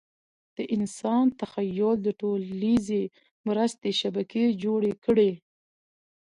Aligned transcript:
د 0.57 0.57
انسان 0.75 1.25
تخیل 1.39 1.79
د 2.03 2.07
ټولیزې 2.21 3.01
مرستې 3.47 3.89
شبکې 4.01 4.43
جوړې 4.63 4.91
کړې. 5.05 5.31